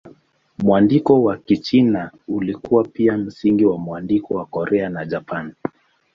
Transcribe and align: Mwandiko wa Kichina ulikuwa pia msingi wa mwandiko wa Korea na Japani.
Mwandiko 0.57 1.23
wa 1.23 1.37
Kichina 1.37 2.11
ulikuwa 2.27 2.83
pia 2.87 3.17
msingi 3.17 3.65
wa 3.65 3.77
mwandiko 3.77 4.33
wa 4.35 4.45
Korea 4.45 4.89
na 4.89 5.05
Japani. 5.05 5.53